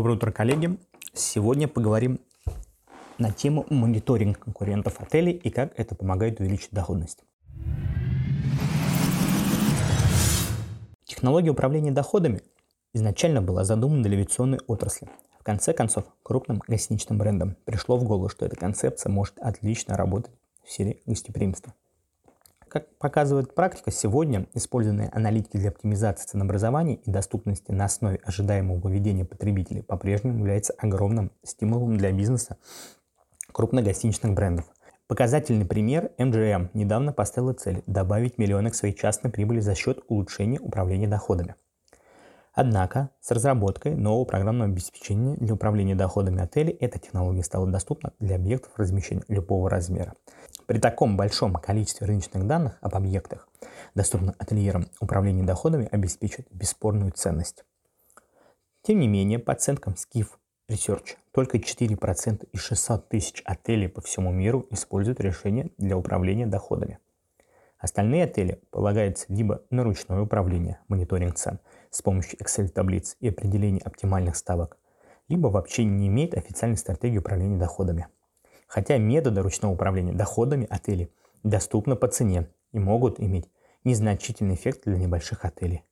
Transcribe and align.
Доброе 0.00 0.14
утро, 0.16 0.32
коллеги. 0.32 0.78
Сегодня 1.12 1.68
поговорим 1.68 2.20
на 3.18 3.32
тему 3.32 3.66
мониторинга 3.68 4.38
конкурентов 4.38 4.98
отелей 4.98 5.32
и 5.32 5.50
как 5.50 5.78
это 5.78 5.94
помогает 5.94 6.40
увеличить 6.40 6.70
доходность. 6.70 7.22
Технология 11.04 11.50
управления 11.50 11.90
доходами 11.90 12.40
изначально 12.94 13.42
была 13.42 13.62
задумана 13.64 14.02
для 14.02 14.16
авиационной 14.16 14.60
отрасли. 14.66 15.06
В 15.38 15.44
конце 15.44 15.74
концов, 15.74 16.06
крупным 16.22 16.62
гостиничным 16.66 17.18
брендам 17.18 17.58
пришло 17.66 17.98
в 17.98 18.04
голову, 18.04 18.30
что 18.30 18.46
эта 18.46 18.56
концепция 18.56 19.10
может 19.10 19.38
отлично 19.38 19.98
работать 19.98 20.32
в 20.64 20.72
сфере 20.72 21.02
гостеприимства. 21.04 21.74
Как 22.70 22.86
показывает 22.98 23.52
практика, 23.52 23.90
сегодня 23.90 24.46
использованные 24.54 25.08
аналитики 25.08 25.56
для 25.56 25.70
оптимизации 25.70 26.28
ценообразования 26.28 27.00
и 27.04 27.10
доступности 27.10 27.72
на 27.72 27.86
основе 27.86 28.20
ожидаемого 28.22 28.80
поведения 28.80 29.24
потребителей 29.24 29.82
по-прежнему 29.82 30.38
является 30.38 30.72
огромным 30.78 31.32
стимулом 31.42 31.96
для 31.96 32.12
бизнеса 32.12 32.58
крупных 33.50 33.84
гостиничных 33.84 34.34
брендов. 34.34 34.66
Показательный 35.08 35.66
пример 35.66 36.12
MGM 36.16 36.68
недавно 36.72 37.12
поставила 37.12 37.54
цель 37.54 37.82
добавить 37.88 38.38
миллионы 38.38 38.70
к 38.70 38.76
своей 38.76 38.94
частной 38.94 39.32
прибыли 39.32 39.58
за 39.58 39.74
счет 39.74 40.04
улучшения 40.06 40.60
управления 40.60 41.08
доходами. 41.08 41.56
Однако 42.62 43.08
с 43.22 43.30
разработкой 43.30 43.94
нового 43.94 44.26
программного 44.26 44.70
обеспечения 44.70 45.34
для 45.36 45.54
управления 45.54 45.94
доходами 45.94 46.42
отелей 46.42 46.74
эта 46.74 46.98
технология 46.98 47.42
стала 47.42 47.66
доступна 47.66 48.12
для 48.18 48.36
объектов 48.36 48.72
размещения 48.76 49.22
любого 49.28 49.70
размера. 49.70 50.12
При 50.66 50.78
таком 50.78 51.16
большом 51.16 51.54
количестве 51.54 52.06
рыночных 52.06 52.46
данных 52.46 52.76
об 52.82 52.94
объектах, 52.94 53.48
доступных 53.94 54.34
ательерам, 54.38 54.88
управление 55.00 55.42
доходами 55.42 55.88
обеспечит 55.90 56.48
бесспорную 56.50 57.12
ценность. 57.12 57.64
Тем 58.82 59.00
не 59.00 59.08
менее, 59.08 59.38
по 59.38 59.54
оценкам 59.54 59.94
Skiff 59.94 60.28
Research, 60.68 61.16
только 61.32 61.56
4% 61.56 62.46
из 62.52 62.60
600 62.60 63.08
тысяч 63.08 63.42
отелей 63.46 63.88
по 63.88 64.02
всему 64.02 64.32
миру 64.32 64.66
используют 64.68 65.20
решения 65.20 65.70
для 65.78 65.96
управления 65.96 66.46
доходами. 66.46 66.98
Остальные 67.78 68.24
отели 68.24 68.60
полагаются 68.70 69.24
либо 69.30 69.62
на 69.70 69.82
ручное 69.82 70.20
управление, 70.20 70.80
мониторинг 70.88 71.36
цен 71.36 71.58
с 71.90 72.02
помощью 72.02 72.38
Excel-таблиц 72.40 73.16
и 73.20 73.28
определения 73.28 73.80
оптимальных 73.80 74.36
ставок, 74.36 74.78
либо 75.28 75.48
вообще 75.48 75.84
не 75.84 76.08
имеют 76.08 76.34
официальной 76.34 76.76
стратегии 76.76 77.18
управления 77.18 77.58
доходами– 77.58 78.06
хотя 78.70 78.98
методы 78.98 79.42
ручного 79.42 79.72
управления 79.72 80.12
доходами 80.12 80.66
отелей 80.70 81.12
доступны 81.42 81.96
по 81.96 82.06
цене 82.06 82.48
и 82.70 82.78
могут 82.78 83.18
иметь 83.20 83.50
незначительный 83.82 84.54
эффект 84.54 84.82
для 84.84 84.96
небольших 84.96 85.44
отелей. 85.44 85.82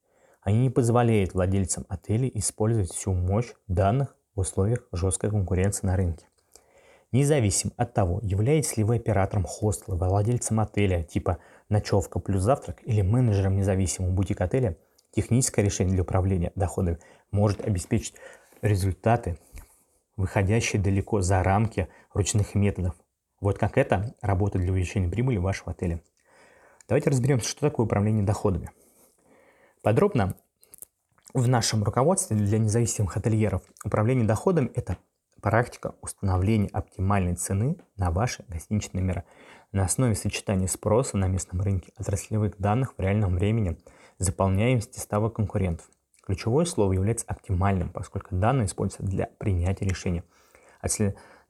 Они 0.42 0.60
не 0.60 0.70
позволяют 0.70 1.34
владельцам 1.34 1.84
отелей 1.88 2.30
использовать 2.34 2.92
всю 2.92 3.12
мощь 3.12 3.52
данных 3.66 4.16
в 4.36 4.40
условиях 4.40 4.86
жесткой 4.92 5.30
конкуренции 5.30 5.86
на 5.86 5.96
рынке. 5.96 6.26
Независимо 7.10 7.72
от 7.76 7.94
того, 7.94 8.20
являетесь 8.22 8.76
ли 8.76 8.84
вы 8.84 8.96
оператором 8.96 9.44
хостела, 9.44 9.96
владельцем 9.96 10.60
отеля 10.60 11.02
типа 11.02 11.38
ночевка 11.68 12.20
плюс 12.20 12.42
завтрак 12.42 12.78
или 12.84 13.02
менеджером 13.02 13.56
независимого 13.56 14.12
бутик-отеля, 14.12 14.76
техническое 15.12 15.62
решение 15.62 15.94
для 15.94 16.02
управления 16.02 16.52
доходами 16.54 16.98
может 17.30 17.60
обеспечить 17.60 18.14
результаты 18.62 19.38
выходящие 20.16 20.82
далеко 20.82 21.20
за 21.20 21.42
рамки 21.42 21.88
ручных 22.12 22.54
методов. 22.54 22.94
Вот 23.40 23.56
как 23.56 23.78
это 23.78 24.14
работает 24.20 24.64
для 24.64 24.72
увеличения 24.72 25.08
прибыли 25.08 25.38
вашего 25.38 25.70
отеля. 25.70 26.02
Давайте 26.88 27.10
разберемся, 27.10 27.48
что 27.48 27.60
такое 27.60 27.86
управление 27.86 28.24
доходами. 28.24 28.70
Подробно 29.82 30.34
в 31.34 31.46
нашем 31.46 31.84
руководстве 31.84 32.36
для 32.36 32.58
независимых 32.58 33.16
ательеров 33.16 33.62
управление 33.84 34.26
доходами– 34.26 34.70
это 34.74 34.98
практика 35.40 35.94
установления 36.00 36.68
оптимальной 36.72 37.34
цены 37.34 37.76
на 37.96 38.10
ваши 38.10 38.44
гостиничные 38.48 39.02
номера 39.02 39.24
на 39.72 39.84
основе 39.84 40.14
сочетания 40.14 40.66
спроса 40.66 41.16
на 41.16 41.26
местном 41.26 41.60
рынке, 41.60 41.92
отраслевых 41.96 42.58
данных 42.58 42.94
в 42.96 43.00
реальном 43.00 43.36
времени, 43.36 43.78
заполняемости 44.18 44.98
ставок 44.98 45.36
конкурентов. 45.36 45.88
Ключевое 46.24 46.64
слово 46.64 46.92
является 46.92 47.26
оптимальным, 47.26 47.90
поскольку 47.90 48.34
данные 48.34 48.66
используются 48.66 49.02
для 49.02 49.26
принятия 49.38 49.86
решения 49.86 50.24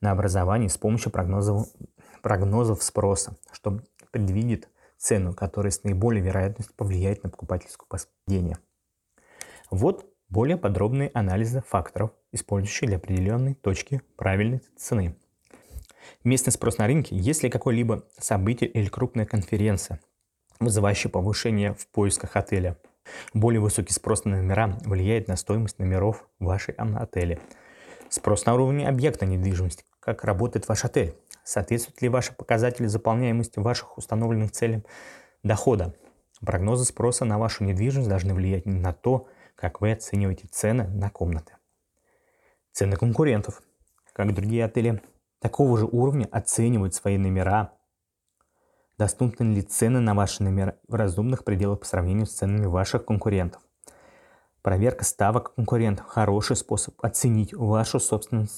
на 0.01 0.11
образование 0.13 0.69
с 0.69 0.79
помощью 0.79 1.11
прогнозов, 1.11 1.67
прогнозов 2.23 2.83
спроса, 2.83 3.37
что 3.53 3.81
предвидит 4.11 4.69
цену, 4.97 5.35
которая 5.35 5.71
с 5.71 5.83
наиболей 5.83 6.21
вероятностью 6.21 6.75
повлияет 6.77 7.23
на 7.25 7.31
покупательское 7.31 7.87
поведение. 7.89 8.59
Вот 9.71 10.07
более 10.29 10.57
подробные 10.57 11.11
анализы 11.15 11.63
факторов, 11.67 12.11
использующие 12.33 12.89
для 12.89 12.97
определенной 12.99 13.55
точки 13.55 14.03
правильной 14.17 14.61
цены. 14.77 15.17
Местный 16.25 16.53
спрос 16.53 16.79
на 16.79 16.87
рынке, 16.87 17.17
если 17.17 17.49
какое-либо 17.49 18.05
событие 18.19 18.71
или 18.71 18.89
крупная 18.89 19.27
конференция, 19.27 20.01
вызывающая 20.61 21.11
повышение 21.11 21.75
в 21.75 21.87
поисках 21.89 22.37
отеля– 22.37 22.77
более 23.35 23.61
высокий 23.61 23.93
спрос 23.93 24.25
на 24.25 24.37
номера 24.37 24.79
влияет 24.85 25.29
на 25.29 25.37
стоимость 25.37 25.79
номеров 25.79 26.27
в 26.39 26.45
вашей 26.45 26.75
отеле. 26.75 27.41
Спрос 28.09 28.47
на 28.47 28.55
уровне 28.55 28.89
объекта 28.89 29.27
недвижимости. 29.27 29.85
Как 30.01 30.25
работает 30.25 30.69
ваш 30.69 30.85
отель? 30.85 31.15
Соответствуют 31.45 32.01
ли 32.03 32.09
ваши 32.09 32.33
показатели 32.35 32.87
заполняемости 32.87 33.59
ваших 33.59 33.99
установленных 33.99 34.53
целей 34.53 34.83
дохода? 35.43 35.95
Прогнозы 36.41 36.85
спроса 36.85 37.25
на 37.25 37.39
вашу 37.39 37.65
недвижимость 37.65 38.09
должны 38.09 38.35
влиять 38.35 38.67
на 38.67 38.93
то, 38.93 39.29
как 39.59 39.81
вы 39.81 39.91
оцениваете 39.91 40.47
цены 40.47 40.87
на 40.87 41.11
комнаты. 41.11 41.55
Цены 42.71 42.95
конкурентов. 42.95 43.61
Как 44.13 44.33
другие 44.33 44.65
отели 44.65 45.03
такого 45.41 45.77
же 45.77 45.87
уровня 45.87 46.29
оценивают 46.31 46.95
свои 46.95 47.19
номера 47.19 47.73
Доступны 48.99 49.55
ли 49.55 49.63
цены 49.63 50.01
на 50.01 50.15
ваши 50.15 50.43
номера 50.43 50.77
в 50.89 50.95
разумных 50.95 51.45
пределах 51.45 51.81
по 51.81 51.87
сравнению 51.87 52.27
с 52.27 52.33
ценами 52.33 52.67
ваших 52.67 53.05
конкурентов? 53.05 53.63
Проверка 54.63 55.05
ставок 55.05 55.55
конкурентов– 55.55 56.07
хороший 56.09 56.57
способ 56.57 56.95
оценить 57.05 57.55
вашу 57.55 58.01
собственную 58.01 58.49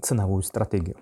ценовую 0.00 0.42
стратегию. 0.42 0.98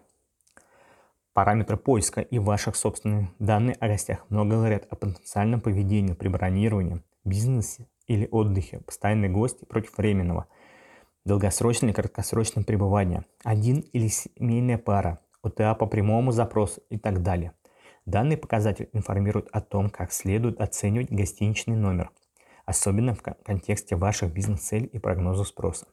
Параметры 1.32 1.76
поиска 1.76 2.20
и 2.20 2.38
ваших 2.38 2.76
собственных 2.76 3.30
данных 3.40 3.76
о 3.80 3.88
гостях 3.88 4.24
много 4.28 4.50
говорят 4.50 4.86
о 4.88 4.94
потенциальном 4.94 5.60
поведении 5.60 6.14
при 6.14 6.28
бронировании, 6.28 7.02
бизнесе 7.24 7.88
или 8.10 8.26
отдыхе, 8.32 8.80
постоянные 8.80 9.30
гости 9.30 9.64
против 9.64 9.96
временного, 9.96 10.48
долгосрочное 11.24 11.90
и 11.90 11.92
краткосрочное 11.92 12.64
пребывание, 12.64 13.24
один 13.44 13.80
или 13.92 14.08
семейная 14.08 14.78
пара, 14.78 15.20
ОТА 15.42 15.76
по 15.76 15.86
прямому 15.86 16.32
запросу 16.32 16.82
и 16.90 16.98
так 16.98 17.22
далее. 17.22 17.52
Данный 18.06 18.36
показатель 18.36 18.90
информирует 18.92 19.48
о 19.52 19.60
том, 19.60 19.90
как 19.90 20.10
следует 20.10 20.60
оценивать 20.60 21.12
гостиничный 21.12 21.76
номер, 21.76 22.10
особенно 22.66 23.14
в 23.14 23.22
контексте 23.22 23.94
ваших 23.94 24.32
бизнес-целей 24.32 24.86
и 24.86 24.98
прогноза 24.98 25.44
спроса. 25.44 25.86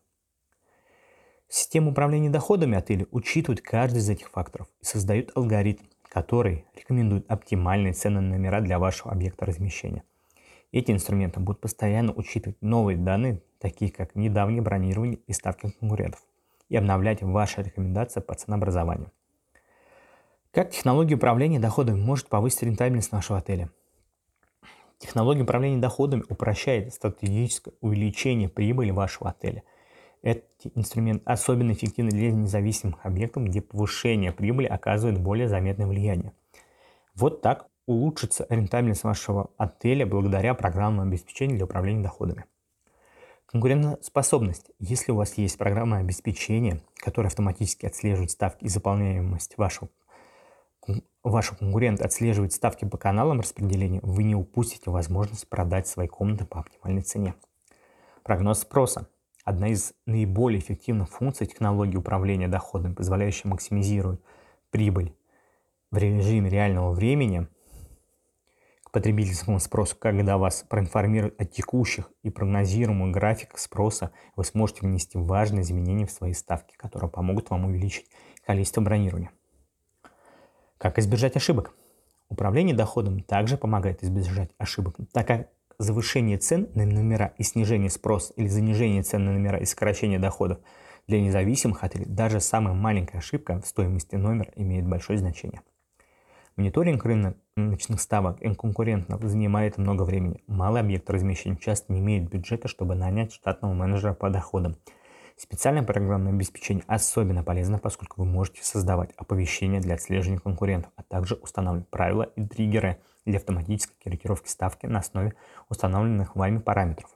Система 1.47 1.91
управления 1.91 2.31
доходами 2.31 2.77
отеля 2.77 3.05
учитывает 3.11 3.61
каждый 3.61 3.99
из 3.99 4.09
этих 4.09 4.31
факторов 4.31 4.67
и 4.81 4.85
создает 4.85 5.31
алгоритм, 5.35 5.85
который 6.09 6.65
рекомендует 6.75 7.29
оптимальные 7.29 7.93
цены 7.93 8.21
на 8.21 8.29
номера 8.29 8.59
для 8.61 8.79
вашего 8.79 9.11
объекта 9.11 9.45
размещения. 9.45 10.03
Эти 10.71 10.91
инструменты 10.91 11.39
будут 11.39 11.61
постоянно 11.61 12.11
учитывать 12.13 12.61
новые 12.61 12.97
данные, 12.97 13.41
такие 13.59 13.91
как 13.91 14.15
недавнее 14.15 14.61
бронирование 14.61 15.19
и 15.25 15.33
ставки 15.33 15.71
конкурентов, 15.79 16.21
и 16.69 16.75
обновлять 16.75 17.21
ваши 17.21 17.63
рекомендации 17.63 18.19
по 18.19 18.35
ценообразованию. 18.35 19.11
Как 20.51 20.71
технология 20.71 21.15
управления 21.15 21.59
доходами 21.59 21.99
может 21.99 22.27
повысить 22.27 22.63
рентабельность 22.63 23.11
нашего 23.11 23.39
отеля? 23.39 23.69
Технология 24.97 25.43
управления 25.43 25.77
доходами 25.77 26.23
упрощает 26.27 26.93
стратегическое 26.93 27.73
увеличение 27.81 28.49
прибыли 28.49 28.91
вашего 28.91 29.29
отеля. 29.29 29.63
Этот 30.23 30.45
инструмент 30.73 31.21
особенно 31.25 31.71
эффективен 31.73 32.09
для 32.09 32.31
независимых 32.31 33.05
объектов, 33.05 33.43
где 33.43 33.61
повышение 33.61 34.31
прибыли 34.31 34.65
оказывает 34.65 35.21
более 35.21 35.47
заметное 35.47 35.85
влияние. 35.85 36.33
Вот 37.13 37.41
так 37.41 37.67
улучшится 37.87 38.45
рентабельность 38.49 39.03
вашего 39.03 39.49
отеля 39.57 40.05
благодаря 40.05 40.53
программному 40.53 41.09
обеспечению 41.09 41.57
для 41.57 41.65
управления 41.65 42.03
доходами. 42.03 42.45
Конкурентоспособность. 43.47 44.69
Если 44.77 45.11
у 45.11 45.15
вас 45.15 45.35
есть 45.39 45.57
программа 45.57 45.97
обеспечения, 45.97 46.81
которая 46.97 47.29
автоматически 47.29 47.87
отслеживает 47.87 48.29
ставки 48.29 48.65
и 48.65 48.69
заполняемость 48.69 49.57
вашего 49.57 49.89
ваш 51.23 51.49
конкурент 51.51 52.01
отслеживает 52.01 52.53
ставки 52.53 52.85
по 52.85 52.97
каналам 52.97 53.41
распределения, 53.41 53.99
вы 54.03 54.23
не 54.23 54.35
упустите 54.35 54.89
возможность 54.89 55.47
продать 55.49 55.87
свои 55.87 56.07
комнаты 56.07 56.45
по 56.45 56.59
оптимальной 56.59 57.01
цене. 57.01 57.35
Прогноз 58.23 58.59
спроса. 58.59 59.07
Одна 59.43 59.69
из 59.69 59.93
наиболее 60.05 60.59
эффективных 60.59 61.09
функций 61.09 61.47
технологии 61.47 61.95
управления 61.95 62.47
доходом, 62.47 62.95
позволяющая 62.95 63.49
максимизировать 63.49 64.19
прибыль 64.71 65.15
в 65.89 65.97
режиме 65.97 66.49
реального 66.49 66.91
времени. 66.91 67.47
Потребительскому 68.97 69.59
спросу, 69.59 69.95
когда 69.95 70.39
вас 70.39 70.65
проинформируют 70.67 71.39
о 71.39 71.45
текущих 71.45 72.09
и 72.23 72.31
прогнозируемых 72.31 73.11
графиках 73.11 73.59
спроса, 73.59 74.09
вы 74.35 74.43
сможете 74.43 74.79
внести 74.81 75.19
важные 75.19 75.61
изменения 75.61 76.07
в 76.07 76.11
свои 76.11 76.33
ставки, 76.33 76.73
которые 76.77 77.07
помогут 77.07 77.51
вам 77.51 77.65
увеличить 77.65 78.07
количество 78.43 78.81
бронирования. 78.81 79.29
Как 80.79 80.97
избежать 80.97 81.35
ошибок? 81.35 81.75
Управление 82.27 82.75
доходом 82.75 83.19
также 83.19 83.55
помогает 83.55 84.03
избежать 84.03 84.49
ошибок, 84.57 84.95
так 85.13 85.27
как 85.27 85.49
завышение 85.77 86.39
цен 86.39 86.67
на 86.73 86.83
номера 86.83 87.35
и 87.37 87.43
снижение 87.43 87.91
спроса 87.91 88.33
или 88.35 88.47
занижение 88.47 89.03
цен 89.03 89.25
на 89.25 89.33
номера 89.33 89.59
и 89.59 89.65
сокращение 89.65 90.17
доходов 90.17 90.57
для 91.05 91.21
независимых 91.21 91.83
отелей 91.83 92.07
даже 92.07 92.39
самая 92.39 92.73
маленькая 92.73 93.19
ошибка 93.19 93.61
в 93.61 93.67
стоимости 93.67 94.15
номера 94.15 94.51
имеет 94.55 94.87
большое 94.87 95.19
значение. 95.19 95.61
Мониторинг 96.57 97.05
рыночных 97.05 98.01
ставок 98.01 98.41
и 98.41 98.51
конкурентов 98.55 99.21
занимает 99.21 99.77
много 99.77 100.01
времени. 100.01 100.41
Малый 100.47 100.81
объект 100.81 101.07
размещения 101.07 101.55
часто 101.55 101.93
не 101.93 101.99
имеет 101.99 102.27
бюджета, 102.31 102.67
чтобы 102.67 102.95
нанять 102.95 103.31
штатного 103.31 103.73
менеджера 103.73 104.15
по 104.15 104.31
доходам. 104.31 104.75
Специальное 105.35 105.83
программное 105.83 106.33
обеспечение 106.33 106.83
особенно 106.87 107.43
полезно, 107.43 107.77
поскольку 107.77 108.23
вы 108.23 108.25
можете 108.25 108.63
создавать 108.63 109.11
оповещения 109.17 109.79
для 109.79 109.93
отслеживания 109.93 110.39
конкурентов, 110.39 110.91
а 110.95 111.03
также 111.03 111.35
устанавливать 111.35 111.89
правила 111.89 112.23
и 112.23 112.43
триггеры 112.43 112.97
для 113.23 113.37
автоматической 113.37 113.95
корректировки 114.03 114.49
ставки 114.49 114.87
на 114.87 114.97
основе 114.97 115.35
установленных 115.69 116.35
вами 116.35 116.57
параметров. 116.57 117.11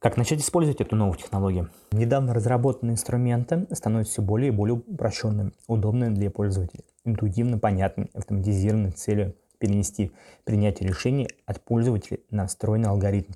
Как 0.00 0.18
начать 0.18 0.40
использовать 0.40 0.82
эту 0.82 0.96
новую 0.96 1.16
технологию? 1.16 1.70
Недавно 1.92 2.34
разработанные 2.34 2.92
инструменты 2.92 3.66
становятся 3.70 4.14
все 4.14 4.22
более 4.22 4.48
и 4.48 4.54
более 4.54 4.74
упрощенными, 4.74 5.52
удобными 5.66 6.12
для 6.12 6.30
пользователей, 6.30 6.84
интуитивно 7.04 7.58
понятными, 7.58 8.10
автоматизированными 8.14 8.92
целью 8.92 9.34
перенести 9.58 10.10
принятие 10.44 10.88
решений 10.88 11.28
от 11.46 11.60
пользователей 11.60 12.20
на 12.30 12.46
встроенный 12.46 12.88
алгоритм. 12.88 13.32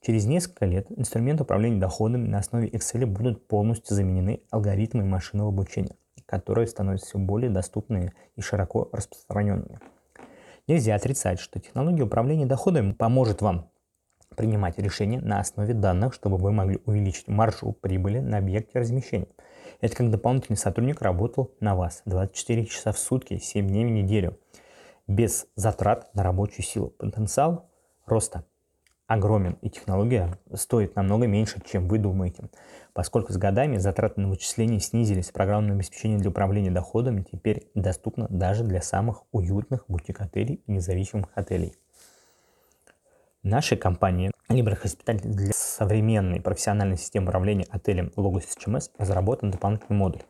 Через 0.00 0.24
несколько 0.24 0.66
лет 0.66 0.86
инструменты 0.90 1.42
управления 1.42 1.80
доходами 1.80 2.26
на 2.26 2.38
основе 2.38 2.68
Excel 2.68 3.06
будут 3.06 3.46
полностью 3.48 3.94
заменены 3.94 4.40
алгоритмами 4.50 5.06
машинного 5.06 5.48
обучения, 5.48 5.96
которые 6.26 6.66
становятся 6.66 7.06
все 7.06 7.18
более 7.18 7.50
доступными 7.50 8.12
и 8.36 8.40
широко 8.40 8.88
распространенными. 8.92 9.80
Нельзя 10.66 10.94
отрицать, 10.94 11.38
что 11.40 11.60
технология 11.60 12.02
управления 12.02 12.46
доходами 12.46 12.92
поможет 12.92 13.42
вам 13.42 13.70
принимать 14.36 14.78
решения 14.78 15.20
на 15.20 15.40
основе 15.40 15.74
данных, 15.74 16.14
чтобы 16.14 16.36
вы 16.36 16.52
могли 16.52 16.80
увеличить 16.86 17.28
маржу 17.28 17.72
прибыли 17.72 18.20
на 18.20 18.38
объекте 18.38 18.78
размещения. 18.78 19.28
Это 19.80 19.96
как 19.96 20.10
дополнительный 20.10 20.56
сотрудник 20.56 21.02
работал 21.02 21.54
на 21.60 21.74
вас 21.74 22.02
24 22.06 22.66
часа 22.66 22.92
в 22.92 22.98
сутки, 22.98 23.38
7 23.38 23.66
дней 23.66 23.84
в 23.84 23.90
неделю, 23.90 24.38
без 25.06 25.46
затрат 25.54 26.14
на 26.14 26.22
рабочую 26.22 26.64
силу. 26.64 26.90
Потенциал 26.90 27.68
роста 28.06 28.44
огромен, 29.06 29.58
и 29.62 29.70
технология 29.70 30.38
стоит 30.54 30.96
намного 30.96 31.26
меньше, 31.26 31.60
чем 31.64 31.88
вы 31.88 31.98
думаете. 31.98 32.50
Поскольку 32.92 33.32
с 33.32 33.36
годами 33.36 33.76
затраты 33.76 34.20
на 34.20 34.28
вычисления 34.28 34.80
снизились, 34.80 35.30
программное 35.30 35.74
обеспечение 35.74 36.18
для 36.18 36.30
управления 36.30 36.70
доходами 36.70 37.24
теперь 37.30 37.70
доступно 37.74 38.26
даже 38.28 38.64
для 38.64 38.82
самых 38.82 39.22
уютных 39.32 39.84
бутик-отелей 39.88 40.62
и 40.66 40.72
независимых 40.72 41.28
отелей 41.34 41.76
нашей 43.46 43.76
компании 43.76 44.30
Libra 44.48 44.80
Hospitality 44.80 45.28
для 45.28 45.52
современной 45.52 46.40
профессиональной 46.40 46.96
системы 46.96 47.28
управления 47.28 47.66
отелем 47.70 48.12
Logos 48.16 48.44
HMS 48.58 48.90
разработан 48.98 49.50
дополнительный 49.50 49.96
модуль 49.96 50.22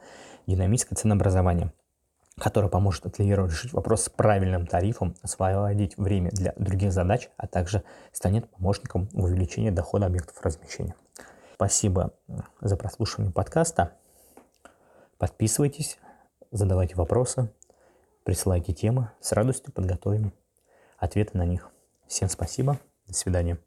«Динамическое 0.46 0.96
ценообразование», 0.96 1.72
который 2.38 2.70
поможет 2.70 3.06
ательеру 3.06 3.46
решить 3.46 3.72
вопрос 3.72 4.04
с 4.04 4.08
правильным 4.08 4.66
тарифом, 4.66 5.14
освободить 5.22 5.96
время 5.96 6.30
для 6.30 6.52
других 6.56 6.92
задач, 6.92 7.30
а 7.36 7.46
также 7.46 7.82
станет 8.12 8.48
помощником 8.50 9.08
в 9.12 9.24
увеличении 9.24 9.70
дохода 9.70 10.06
объектов 10.06 10.40
размещения. 10.42 10.94
Спасибо 11.54 12.12
за 12.60 12.76
прослушивание 12.76 13.32
подкаста. 13.32 13.92
Подписывайтесь, 15.18 15.98
задавайте 16.50 16.96
вопросы, 16.96 17.50
присылайте 18.24 18.74
темы. 18.74 19.10
С 19.20 19.32
радостью 19.32 19.72
подготовим 19.72 20.32
ответы 20.98 21.38
на 21.38 21.46
них. 21.46 21.70
Всем 22.06 22.28
спасибо. 22.28 22.78
До 23.06 23.14
свидания. 23.14 23.58